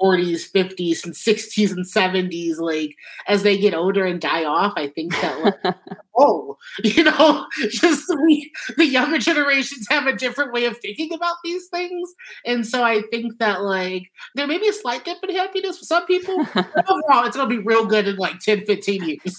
40s, 0.00 0.50
50s, 0.50 1.04
and 1.04 1.14
60s 1.14 1.72
and 1.72 1.84
70s, 1.84 2.58
like 2.58 2.94
as 3.26 3.42
they 3.42 3.58
get 3.58 3.74
older 3.74 4.04
and 4.04 4.20
die 4.20 4.44
off, 4.44 4.72
I 4.76 4.88
think 4.88 5.12
that 5.20 5.42
like, 5.64 5.74
oh, 6.18 6.56
you 6.84 7.04
know, 7.04 7.46
just 7.70 8.04
we, 8.24 8.50
the 8.76 8.86
younger 8.86 9.18
generations 9.18 9.86
have 9.90 10.06
a 10.06 10.14
different 10.14 10.52
way 10.52 10.64
of 10.64 10.78
thinking 10.78 11.12
about 11.12 11.36
these 11.44 11.68
things. 11.68 12.12
And 12.46 12.66
so 12.66 12.82
I 12.82 13.02
think 13.10 13.38
that 13.38 13.62
like 13.62 14.10
there 14.34 14.46
may 14.46 14.58
be 14.58 14.68
a 14.68 14.72
slight 14.72 15.04
dip 15.04 15.18
in 15.22 15.34
happiness 15.34 15.78
for 15.78 15.84
some 15.84 16.06
people. 16.06 16.40
overall, 16.54 17.26
it's 17.26 17.36
gonna 17.36 17.48
be 17.48 17.58
real 17.58 17.86
good 17.86 18.08
in 18.08 18.16
like 18.16 18.38
10, 18.40 18.64
15 18.64 19.04
years. 19.04 19.36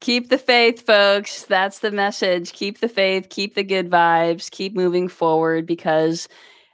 Keep 0.00 0.28
the 0.28 0.38
faith, 0.38 0.84
folks. 0.84 1.44
That's 1.44 1.78
the 1.78 1.90
message. 1.90 2.52
Keep 2.52 2.80
the 2.80 2.88
faith, 2.88 3.28
keep 3.30 3.54
the 3.54 3.64
good 3.64 3.90
vibes, 3.90 4.50
keep 4.50 4.74
moving 4.74 5.08
forward 5.08 5.66
because 5.66 6.28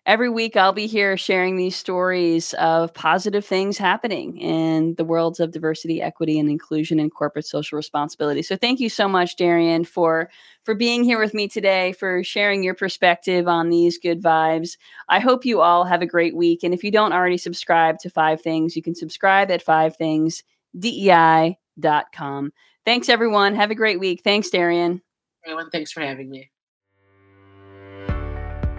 every 0.04 0.28
week 0.28 0.56
I'll 0.56 0.72
be 0.72 0.86
here 0.86 1.16
sharing 1.16 1.56
these 1.56 1.76
stories 1.76 2.54
of 2.54 2.92
positive 2.92 3.44
things 3.44 3.78
happening 3.78 4.36
in 4.38 4.94
the 4.96 5.04
worlds 5.04 5.40
of 5.40 5.52
diversity, 5.52 6.02
equity, 6.02 6.38
and 6.38 6.48
inclusion 6.48 6.98
and 6.98 7.12
corporate 7.12 7.46
social 7.46 7.76
responsibility. 7.76 8.42
So 8.42 8.56
thank 8.56 8.80
you 8.80 8.88
so 8.88 9.08
much, 9.08 9.36
Darian, 9.36 9.84
for 9.84 10.30
for 10.64 10.74
being 10.74 11.04
here 11.04 11.18
with 11.18 11.34
me 11.34 11.48
today, 11.48 11.92
for 11.92 12.22
sharing 12.24 12.62
your 12.62 12.74
perspective 12.74 13.48
on 13.48 13.68
these 13.68 13.98
good 13.98 14.22
vibes. 14.22 14.76
I 15.08 15.20
hope 15.20 15.44
you 15.44 15.60
all 15.60 15.84
have 15.84 16.02
a 16.02 16.06
great 16.06 16.36
week. 16.36 16.62
And 16.62 16.74
if 16.74 16.84
you 16.84 16.90
don't 16.90 17.12
already 17.12 17.38
subscribe 17.38 17.98
to 18.00 18.10
Five 18.10 18.40
Things, 18.40 18.76
you 18.76 18.82
can 18.82 18.94
subscribe 18.94 19.50
at 19.50 19.62
five 19.62 19.96
things 19.96 20.42
DEI.com. 20.78 22.52
Thanks, 22.84 23.08
everyone. 23.08 23.54
Have 23.54 23.70
a 23.70 23.76
great 23.76 24.00
week. 24.00 24.22
Thanks, 24.24 24.50
Darian. 24.50 25.02
Everyone, 25.44 25.70
thanks 25.70 25.92
for 25.92 26.00
having 26.00 26.30
me. 26.30 26.50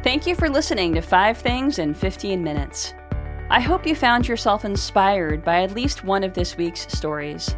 Thank 0.04 0.28
you 0.28 0.36
for 0.36 0.50
listening 0.50 0.94
to 0.96 1.02
Five 1.02 1.38
Things 1.38 1.80
in 1.80 1.94
15 1.94 2.44
Minutes. 2.44 2.94
I 3.50 3.62
hope 3.62 3.88
you 3.88 3.96
found 3.96 4.28
yourself 4.28 4.66
inspired 4.66 5.46
by 5.46 5.64
at 5.64 5.74
least 5.74 6.04
one 6.04 6.26
of 6.26 6.34
this 6.34 6.58
week's 6.58 6.92
stories. 6.92 7.56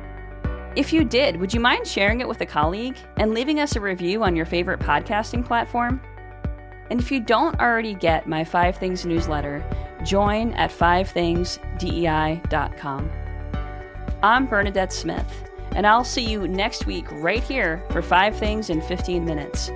If 0.75 0.93
you 0.93 1.03
did, 1.03 1.37
would 1.37 1.55
you 1.55 1.59
mind 1.59 1.87
sharing 1.87 2.21
it 2.21 2.27
with 2.27 2.41
a 2.41 2.45
colleague 2.45 2.97
and 3.17 3.33
leaving 3.33 3.59
us 3.59 3.75
a 3.75 3.81
review 3.81 4.23
on 4.23 4.35
your 4.35 4.45
favorite 4.45 4.79
podcasting 4.79 5.43
platform? 5.43 5.99
And 6.91 6.99
if 6.99 7.11
you 7.11 7.19
don't 7.19 7.59
already 7.59 7.95
get 7.95 8.27
my 8.27 8.43
Five 8.43 8.77
Things 8.77 9.07
newsletter, 9.07 9.65
join 10.03 10.53
at 10.53 10.69
fivethingsdei.com. 10.69 13.11
I'm 14.21 14.45
Bernadette 14.45 14.93
Smith, 14.93 15.49
and 15.75 15.87
I'll 15.87 16.03
see 16.03 16.29
you 16.29 16.47
next 16.47 16.85
week 16.85 17.07
right 17.09 17.41
here 17.41 17.83
for 17.89 18.03
Five 18.03 18.37
Things 18.37 18.69
in 18.69 18.83
15 18.83 19.25
Minutes, 19.25 19.71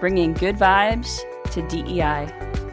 bringing 0.00 0.32
good 0.32 0.56
vibes 0.56 1.20
to 1.58 1.66
DEI. 1.66 2.67